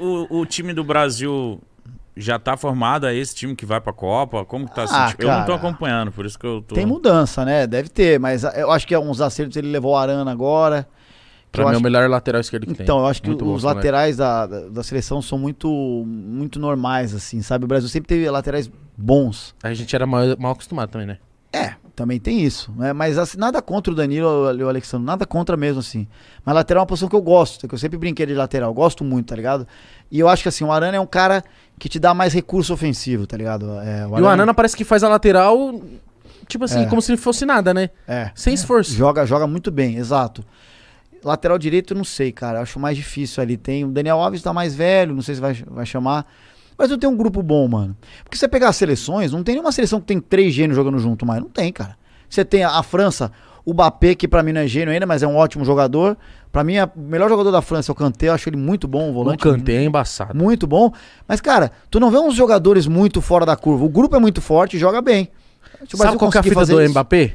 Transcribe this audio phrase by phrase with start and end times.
[0.00, 1.60] O, o time do Brasil
[2.16, 4.44] já tá formado, é esse time que vai pra Copa?
[4.44, 5.14] Como que tá Ah, assim?
[5.18, 5.54] Eu não tô cara.
[5.56, 6.76] acompanhando, por isso que eu tô.
[6.76, 7.66] Tem mudança, né?
[7.66, 10.86] Deve ter, mas eu acho que é uns acertos ele levou o Arana agora.
[11.50, 12.84] Pra mim é o melhor lateral esquerdo que tem.
[12.84, 15.68] Então, eu acho que bom os laterais da, da, da seleção são muito,
[16.06, 17.64] muito normais, assim, sabe?
[17.64, 19.52] O Brasil sempre teve laterais bons.
[19.64, 21.18] A gente era mal, mal acostumado também, né?
[21.52, 22.92] É, também tem isso, né?
[22.92, 26.06] Mas assim, nada contra o Danilo e o Alexandre, nada contra mesmo, assim.
[26.44, 29.04] Mas lateral é uma posição que eu gosto, que eu sempre brinquei de lateral, gosto
[29.04, 29.66] muito, tá ligado?
[30.10, 31.44] E eu acho que assim, o Arana é um cara
[31.78, 33.66] que te dá mais recurso ofensivo, tá ligado?
[33.80, 35.80] É, E o Anana parece que faz a lateral,
[36.48, 36.86] tipo assim, É.
[36.86, 37.90] como se fosse nada, né?
[38.08, 38.92] é, Sem esforço.
[38.92, 40.44] joga, joga muito bem, exato.
[41.24, 42.60] Lateral direito, eu não sei, cara.
[42.60, 43.56] Acho mais difícil ali.
[43.56, 46.26] Tem o Daniel Alves tá mais velho, não sei se vai, vai chamar.
[46.76, 47.96] Mas eu tenho um grupo bom, mano.
[48.24, 51.24] Porque você pegar as seleções, não tem nenhuma seleção que tem três gênios jogando junto
[51.26, 51.40] mais.
[51.40, 51.96] Não tem, cara.
[52.28, 53.30] Você tem a, a França,
[53.64, 56.16] o Mbappé, que pra mim não é gênio ainda, mas é um ótimo jogador.
[56.50, 58.28] Pra mim, a- o melhor jogador da França é o Kanté.
[58.28, 59.42] Eu acho ele muito bom, o O volante.
[59.42, 60.34] Kanté é embaçado.
[60.36, 60.92] Muito bom.
[61.28, 63.84] Mas, cara, tu não vê uns jogadores muito fora da curva.
[63.84, 65.28] O grupo é muito forte e joga bem.
[65.88, 67.34] Se o Sabe qual que é a fita do isso- Mbappé?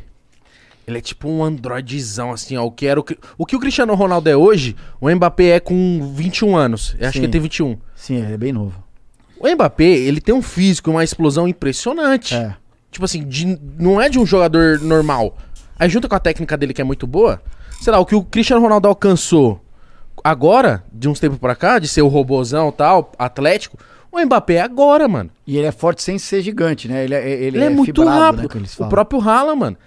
[0.87, 2.63] Ele é tipo um androidzão, assim, ó.
[2.65, 5.59] O que, era o, que, o que o Cristiano Ronaldo é hoje, o Mbappé é
[5.59, 6.95] com 21 anos.
[6.97, 7.19] Eu acho Sim.
[7.19, 7.77] que ele tem 21.
[7.93, 8.81] Sim, ele é bem novo.
[9.39, 12.35] O Mbappé, ele tem um físico, uma explosão impressionante.
[12.35, 12.55] É.
[12.91, 15.37] Tipo assim, de- não é de um jogador normal.
[15.77, 17.41] Aí junto com a técnica dele que é muito boa,
[17.81, 19.61] sei lá, o que o Cristiano Ronaldo alcançou
[20.23, 23.77] agora, de uns tempos pra cá, de ser o robozão e tal, atlético,
[24.11, 25.29] o Mbappé é agora, mano.
[25.45, 27.03] E ele é forte sem ser gigante, né?
[27.03, 28.41] Ele é, ele Ele, é, muito fibrado, rápido.
[28.43, 29.77] Né, que eles o próprio Rala, mano.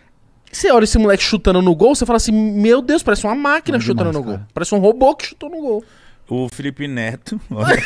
[0.53, 3.79] Você olha esse moleque chutando no gol, você fala assim, meu Deus, parece uma máquina
[3.79, 4.33] Bom chutando demais, no gol.
[4.35, 4.49] cara.
[4.55, 5.85] Parece um robô que chutou no gol.
[6.29, 7.41] O Felipe Neto.
[7.51, 7.83] olha,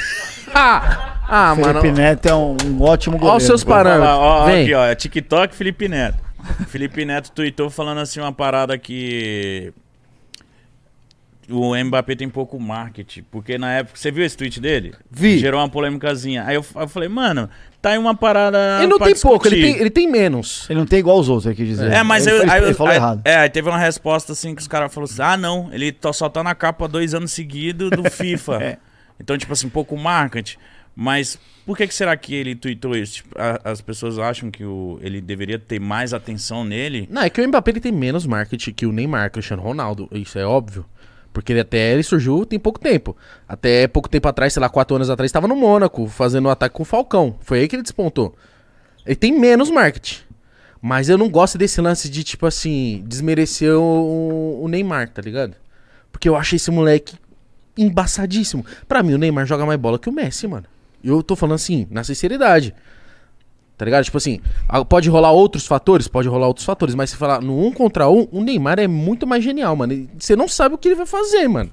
[1.28, 1.80] Ah, ah mano.
[1.80, 3.32] Felipe Neto é um, um ótimo goleiro.
[3.34, 4.08] Olha os seus parâmetros.
[4.16, 4.62] ó, Vem.
[4.62, 6.18] aqui, ó, é TikTok Felipe Neto.
[6.68, 9.72] Felipe Neto tweetou falando assim uma parada que
[11.48, 14.94] o Mbappé tem pouco marketing, porque na época, você viu esse tweet dele?
[15.10, 15.38] Vi.
[15.38, 16.42] Gerou uma polêmicazinha.
[16.46, 17.50] Aí eu, eu falei, mano,
[17.82, 19.72] tá aí uma parada Ele não pra tem pouco, ele discutir.
[19.74, 20.66] tem, ele tem menos.
[20.70, 21.92] Ele não tem igual os outros, ele quis dizer.
[21.92, 23.20] É, mas ele, eu, aí, ele eu- falou aí- errado.
[23.26, 26.12] É, aí teve uma resposta assim que os caras falaram assim: ah, não, ele tá-
[26.14, 28.62] só tá na capa dois anos seguidos do FIFA.
[28.62, 28.78] É.
[29.20, 30.56] Então, tipo assim, pouco marketing.
[30.96, 33.14] Mas por que, que será que ele tweetou isso?
[33.14, 37.08] Tipo, a- as pessoas acham que o, ele deveria ter mais atenção nele.
[37.10, 40.08] Não, é que o Mbappé ele tem menos marketing que o Neymar, Cristiano Ronaldo.
[40.12, 40.84] Isso é óbvio.
[41.32, 43.16] Porque ele até ele surgiu tem pouco tempo.
[43.48, 46.76] Até pouco tempo atrás, sei lá, quatro anos atrás, estava no Mônaco, fazendo um ataque
[46.76, 47.36] com o Falcão.
[47.40, 48.36] Foi aí que ele despontou.
[49.04, 50.20] Ele tem menos marketing.
[50.80, 55.56] Mas eu não gosto desse lance de, tipo assim, desmerecer o, o Neymar, tá ligado?
[56.12, 57.16] Porque eu acho esse moleque
[57.76, 58.64] embaçadíssimo.
[58.86, 60.66] Pra mim, o Neymar joga mais bola que o Messi, mano.
[61.04, 62.74] Eu tô falando assim, na sinceridade.
[63.76, 64.04] Tá ligado?
[64.04, 64.40] Tipo assim,
[64.88, 66.06] pode rolar outros fatores?
[66.06, 69.26] Pode rolar outros fatores, mas se falar no um contra um, o Neymar é muito
[69.26, 70.08] mais genial, mano.
[70.18, 71.70] Você não sabe o que ele vai fazer, mano.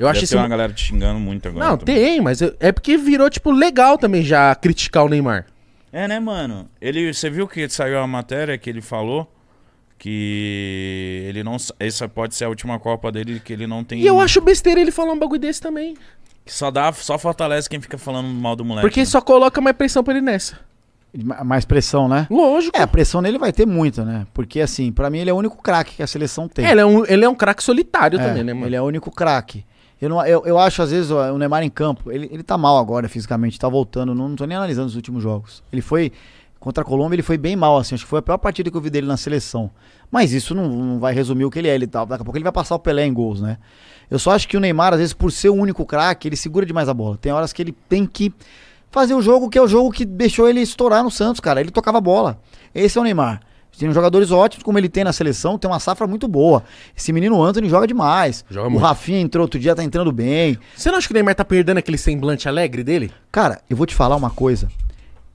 [0.00, 0.32] Eu acho esse.
[0.32, 1.68] ter uma galera te xingando muito agora.
[1.68, 1.94] Não, também.
[1.94, 5.46] tem, mas é é porque virou, tipo, legal também já criticar o Neymar.
[5.92, 6.68] É, né, mano?
[6.80, 9.30] Ele, você viu que saiu a matéria que ele falou
[10.04, 11.56] que ele não.
[11.78, 14.00] Essa pode ser a última Copa dele, que ele não tem.
[14.00, 15.96] E eu acho besteira ele falar um bagulho desse também.
[16.44, 18.86] Que só dá, só fortalece quem fica falando mal do moleque.
[18.86, 19.06] Porque né?
[19.06, 20.58] só coloca mais pressão pra ele nessa.
[21.16, 22.26] Ma- Mais pressão, né?
[22.30, 22.76] Lógico.
[22.76, 24.26] É, a pressão nele vai ter muita, né?
[24.34, 26.66] Porque, assim, pra mim ele é o único craque que a seleção tem.
[26.66, 28.66] É, ele é um, ele é um craque solitário É, também, né, mano?
[28.66, 29.64] Ele é o único craque.
[30.02, 32.58] Eu, não- eu, eu acho, às vezes, ó, o Neymar em campo, ele, ele tá
[32.58, 34.12] mal agora fisicamente, tá voltando.
[34.14, 35.62] Não, não tô nem analisando os últimos jogos.
[35.72, 36.12] Ele foi.
[36.64, 37.94] Contra a Colômbia, ele foi bem mal, assim.
[37.94, 39.70] Acho que foi a pior partida que eu vi dele na seleção.
[40.10, 41.74] Mas isso não, não vai resumir o que ele é.
[41.74, 43.58] Ele tá, daqui a pouco ele vai passar o Pelé em gols, né?
[44.10, 46.64] Eu só acho que o Neymar, às vezes, por ser o único craque, ele segura
[46.64, 47.18] demais a bola.
[47.18, 48.32] Tem horas que ele tem que
[48.90, 51.60] fazer o jogo que é o jogo que deixou ele estourar no Santos, cara.
[51.60, 52.40] Ele tocava a bola.
[52.74, 53.42] Esse é o Neymar.
[53.78, 56.64] Tem jogadores ótimos, como ele tem na seleção, tem uma safra muito boa.
[56.96, 58.42] Esse menino Anthony joga demais.
[58.48, 58.82] Joga o muito.
[58.82, 60.58] Rafinha entrou outro dia, tá entrando bem.
[60.74, 63.12] Você não acha que o Neymar tá perdendo aquele semblante alegre dele?
[63.30, 64.66] Cara, eu vou te falar uma coisa.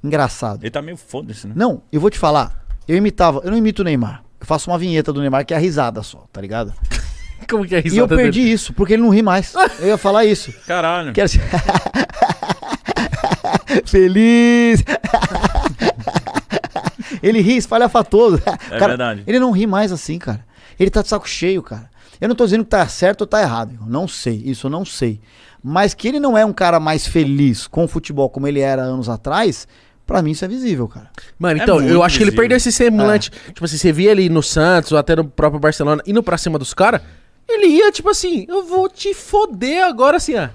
[0.03, 0.63] Engraçado.
[0.63, 1.53] Ele tá meio foda-se, né?
[1.55, 2.65] Não, eu vou te falar.
[2.87, 4.23] Eu imitava, eu não imito o Neymar.
[4.39, 6.73] Eu faço uma vinheta do Neymar que é a risada só, tá ligado?
[7.49, 8.53] Como que é a E eu risada perdi dele?
[8.53, 9.53] isso, porque ele não ri mais.
[9.79, 10.53] Eu ia falar isso.
[10.65, 11.13] Caralho.
[11.13, 11.29] Quero.
[13.85, 14.83] Feliz!
[17.21, 18.41] ele ri espalhafatoso.
[18.71, 19.23] É verdade.
[19.27, 20.45] Ele não ri mais assim, cara.
[20.79, 21.89] Ele tá de saco cheio, cara.
[22.19, 23.71] Eu não tô dizendo que tá certo ou tá errado.
[23.73, 23.87] irmão.
[23.87, 25.21] Não sei, isso eu não sei.
[25.63, 28.81] Mas que ele não é um cara mais feliz com o futebol como ele era
[28.81, 29.67] anos atrás,
[30.09, 31.09] pra mim isso é visível, cara.
[31.37, 32.41] Mano, É então, muito eu acho que ele visível.
[32.41, 33.29] perdeu esse semblante.
[33.53, 36.57] Tipo assim, você via ele no Santos ou até no próprio Barcelona indo pra cima
[36.57, 37.01] dos caras,
[37.47, 40.49] ele ia, tipo assim, eu vou te foder agora, assim, ó.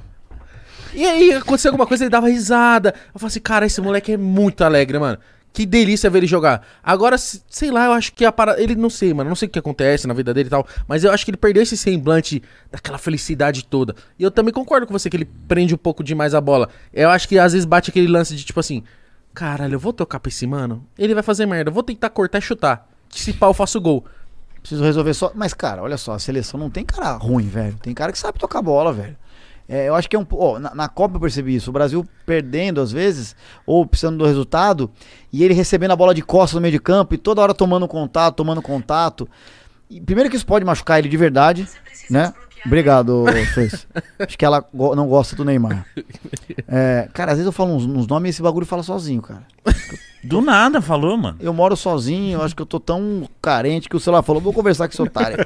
[0.92, 2.94] E aí, aconteceu alguma coisa, ele dava risada.
[3.14, 5.18] Eu falei assim, cara, esse moleque é muito alegre, mano.
[5.52, 6.66] Que delícia ver ele jogar.
[6.82, 8.60] Agora, se- sei lá, eu acho que a parada.
[8.60, 9.28] Ele não sei, mano.
[9.28, 10.66] Não sei o que acontece na vida dele e tal.
[10.88, 12.42] Mas eu acho que ele perdeu esse semblante
[12.72, 13.94] daquela felicidade toda.
[14.18, 16.68] E eu também concordo com você que ele prende um pouco demais a bola.
[16.92, 18.82] Eu acho que às vezes bate aquele lance de tipo assim:
[19.34, 20.86] caralho, eu vou tocar pra esse mano.
[20.96, 21.70] Ele vai fazer merda.
[21.70, 22.88] Eu vou tentar cortar e chutar.
[23.08, 24.04] Que se pau eu faço gol.
[24.60, 25.32] Preciso resolver só.
[25.34, 27.76] Mas, cara, olha só, a seleção não tem cara ruim, velho.
[27.82, 29.16] Tem cara que sabe tocar bola, velho.
[29.68, 30.26] É, eu acho que é um.
[30.32, 31.70] ó, na, na Copa eu percebi isso.
[31.70, 33.34] O Brasil perdendo às vezes,
[33.66, 34.90] ou precisando do resultado,
[35.32, 37.88] e ele recebendo a bola de costas no meio de campo e toda hora tomando
[37.88, 39.28] contato, tomando contato.
[39.88, 41.68] E primeiro que isso pode machucar ele de verdade,
[42.10, 42.32] né?
[42.66, 43.86] Obrigado, Fez.
[44.18, 45.86] Acho que ela go- não gosta do Neymar.
[46.66, 49.42] É, cara, às vezes eu falo uns, uns nomes e esse bagulho fala sozinho, cara.
[50.22, 51.36] Do nada falou, mano.
[51.40, 54.52] Eu moro sozinho, eu acho que eu tô tão carente que o celular falou, vou
[54.52, 55.44] conversar com esse otário.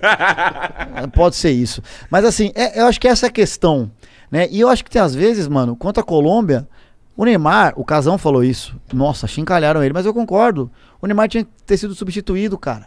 [1.12, 1.82] Pode ser isso.
[2.10, 3.90] Mas assim, é- eu acho que essa é a questão,
[4.30, 4.46] né?
[4.50, 6.68] E eu acho que tem às vezes, mano, contra a Colômbia,
[7.16, 8.76] o Neymar, o Casão falou isso.
[8.92, 10.70] Nossa, chincalharam ele, mas eu concordo.
[11.02, 12.86] O Neymar tinha que ter sido substituído, cara.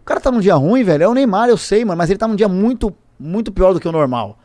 [0.00, 1.02] O cara tá num dia ruim, velho.
[1.02, 3.80] É o Neymar, eu sei, mano, mas ele tá num dia muito, muito pior do
[3.80, 4.38] que o normal.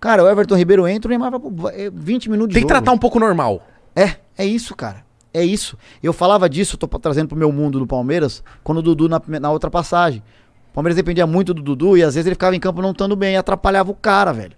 [0.00, 2.68] Cara, o Everton Ribeiro entra, o Neymar vai pro vai- 20 minutos de Tem que
[2.72, 2.82] jogo.
[2.82, 3.62] tratar um pouco normal.
[3.96, 5.04] É, é isso, cara.
[5.34, 5.76] É isso.
[6.02, 9.20] Eu falava disso, eu tô trazendo pro meu mundo do Palmeiras, quando o Dudu na,
[9.40, 10.22] na outra passagem.
[10.70, 13.16] O Palmeiras dependia muito do Dudu e às vezes ele ficava em campo não estando
[13.16, 14.56] bem e atrapalhava o cara, velho.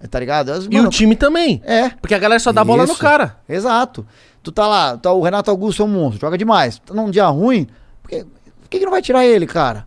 [0.00, 0.50] É, Tá ligado?
[0.50, 1.60] As- E mano, o time também.
[1.64, 1.90] É.
[1.90, 3.00] Porque a galera só dá bola no Isso.
[3.00, 3.36] cara.
[3.48, 4.06] Exato.
[4.44, 6.78] Tu tá lá, tá, o Renato Augusto é um monstro, joga demais.
[6.78, 7.66] Tá num dia ruim,
[8.02, 9.84] por que, por que, que não vai tirar ele, cara?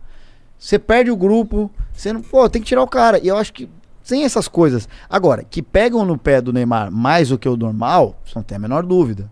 [0.58, 1.70] Você perde o grupo,
[2.12, 2.22] não.
[2.22, 3.18] Pô, tem que tirar o cara.
[3.18, 3.68] E eu acho que
[4.02, 4.88] sem essas coisas.
[5.08, 8.58] Agora, que pegam no pé do Neymar mais do que o normal, não tem a
[8.58, 9.30] menor dúvida.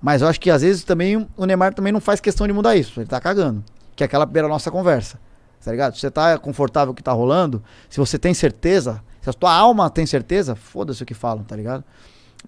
[0.00, 2.76] Mas eu acho que às vezes também o Neymar também não faz questão de mudar
[2.76, 3.00] isso.
[3.00, 3.62] Ele tá cagando.
[3.94, 5.20] Que é aquela primeira nossa conversa.
[5.62, 5.94] Tá ligado?
[5.94, 9.32] Se você tá confortável com o que tá rolando, se você tem certeza, se a
[9.32, 11.84] tua alma tem certeza, foda-se o que falam, tá ligado?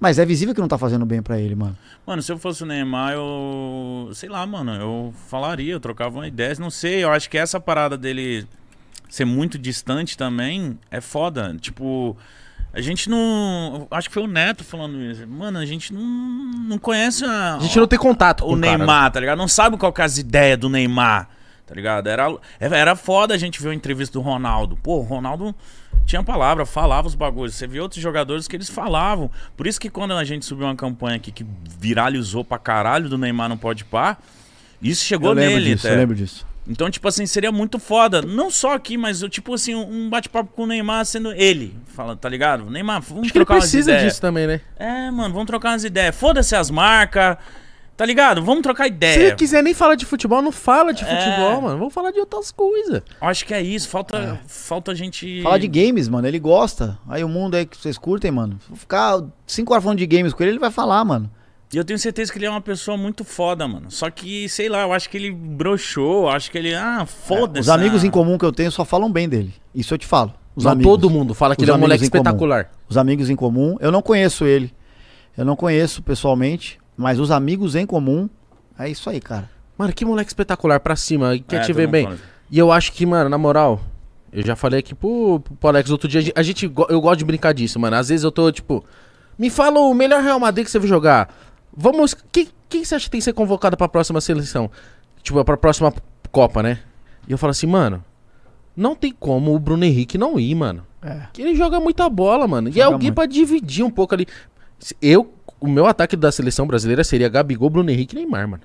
[0.01, 1.77] Mas é visível que não tá fazendo bem pra ele, mano.
[2.07, 4.11] Mano, se eu fosse o Neymar, eu.
[4.15, 6.55] Sei lá, mano, eu falaria, eu trocava uma ideia.
[6.59, 8.47] Não sei, eu acho que essa parada dele
[9.13, 11.55] ser muito distante também é foda.
[11.61, 12.17] Tipo,
[12.73, 13.87] a gente não.
[13.91, 15.27] Acho que foi o Neto falando isso.
[15.29, 18.61] Mano, a gente não, não conhece a, A gente não tem contato com o o
[18.61, 18.79] cara.
[18.79, 19.37] Neymar, tá ligado?
[19.37, 21.29] Não sabe qual é as ideias do Neymar,
[21.67, 22.07] tá ligado?
[22.07, 22.27] Era,
[22.59, 24.79] era foda a gente ver a entrevista do Ronaldo.
[24.83, 25.55] Pô, o Ronaldo
[26.07, 27.55] tinha palavra, falava os bagulhos.
[27.55, 29.31] Você vê outros jogadores que eles falavam.
[29.55, 31.45] Por isso que quando a gente subiu uma campanha aqui que
[31.79, 34.19] viralizou pra caralho do Neymar não pode par,
[34.81, 36.52] isso chegou eu lembro nele disso, eu lembro disso.
[36.69, 38.23] Então, tipo assim, seria muito foda.
[38.23, 41.77] Não só aqui, mas eu, tipo assim, um bate-papo com o Neymar sendo ele.
[41.89, 42.71] Fala, tá ligado?
[42.71, 44.09] Neymar, vamos Acho que ele trocar umas precisa ideias.
[44.13, 44.61] disso também, né?
[44.77, 46.15] É, mano, vamos trocar umas ideias.
[46.15, 47.37] Foda-se as marcas.
[47.95, 48.43] Tá ligado?
[48.43, 49.21] Vamos trocar Se ideia.
[49.29, 51.07] ele quiser nem falar de futebol, não fala de É.
[51.07, 51.79] futebol, mano.
[51.79, 53.03] Vamos falar de outras coisas.
[53.21, 53.87] Acho que é isso.
[53.89, 55.43] Falta, falta a gente.
[55.43, 56.99] Fala de games, mano, ele gosta.
[57.07, 58.59] Aí o mundo aí que vocês curtem, mano.
[58.67, 61.31] Se eu ficar cinco horas falando de games com ele, ele vai falar, mano.
[61.73, 63.91] E eu tenho certeza que ele é uma pessoa muito foda, mano.
[63.91, 66.29] Só que, sei lá, eu acho que ele broxou.
[66.29, 66.75] Acho que ele.
[66.75, 67.61] Ah, foda-se.
[67.61, 68.07] Os amigos ah.
[68.07, 69.55] em comum que eu tenho só falam bem dele.
[69.75, 70.35] Isso eu te falo.
[70.55, 70.93] Os Não, amigos.
[70.93, 72.21] todo mundo fala que Os ele é um moleque em comum.
[72.21, 72.71] espetacular.
[72.89, 73.77] Os amigos em comum.
[73.81, 74.71] Eu não conheço ele.
[75.37, 76.79] Eu não conheço pessoalmente.
[76.95, 78.29] Mas os amigos em comum.
[78.79, 79.49] É isso aí, cara.
[79.79, 81.39] Mano, que moleque espetacular pra cima.
[81.49, 82.05] Quer É, te ver bem.
[82.05, 82.19] fala.
[82.51, 83.81] E eu acho que, mano, na moral,
[84.31, 87.55] eu já falei aqui pro, pro Alex outro dia, a gente- eu gosto de brincar
[87.55, 87.97] disso, mano.
[87.97, 88.85] Às vezes eu tô, tipo,
[89.39, 91.35] me fala o melhor Real Madrid que você viu jogar.
[91.75, 94.71] Vamos, quem, quem você acha que tem que ser convocado pra próxima seleção?
[95.23, 95.93] Tipo, pra próxima
[96.31, 96.81] Copa, né?
[97.29, 98.03] E eu falo assim, mano,
[98.77, 100.87] não tem como o Bruno Henrique não ir, mano.
[101.03, 101.23] É.
[101.33, 102.69] Que ele joga muita bola, mano.
[102.69, 103.15] E é Joga alguém muito.
[103.17, 104.27] pra dividir um pouco ali.
[105.01, 108.63] Eu, o meu ataque da seleção brasileira seria Gabigol, Bruno Henrique e Neymar, mano.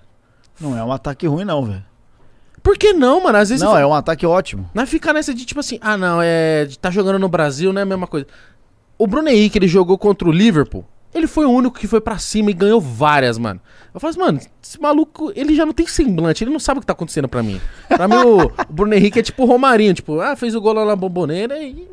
[0.60, 1.84] Não é um ataque ruim, não, velho.
[2.64, 3.38] Por que não, mano?
[3.38, 4.70] Às vezes Não, é um ataque ótimo.
[4.74, 6.68] Não é ficar nessa de tipo assim, ah não, é.
[6.82, 8.28] Tá jogando no Brasil, não é a mesma coisa.
[8.98, 10.84] O Bruno Henrique, ele jogou contra o Liverpool.
[11.14, 13.60] Ele foi o único que foi pra cima e ganhou várias, mano.
[13.94, 16.82] Eu falo assim, mano, esse maluco, ele já não tem semblante, ele não sabe o
[16.82, 17.60] que tá acontecendo pra mim.
[17.88, 20.86] Pra mim, o Bruno Henrique é tipo o Romarinho, tipo, ah, fez o gol lá
[20.86, 21.88] na bomboneira e